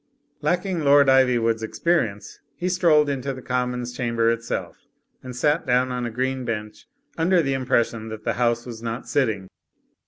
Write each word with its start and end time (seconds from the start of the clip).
Lacking 0.41 0.79
Lord 0.79 1.09
Ivywood's 1.09 1.61
experience, 1.61 2.39
he 2.55 2.69
strolled 2.69 3.07
into 3.07 3.35
the 3.35 3.41
Common's 3.43 3.93
Chamber 3.93 4.31
itself 4.31 4.87
and 5.21 5.35
sat 5.35 5.67
down 5.67 5.91
on 5.91 6.07
a 6.07 6.09
green 6.09 6.43
bench, 6.43 6.87
under 7.19 7.43
the 7.43 7.53
impression 7.53 8.09
that 8.09 8.23
the 8.23 8.33
House 8.33 8.65
was 8.65 8.81
not 8.81 9.07
sitting. 9.07 9.47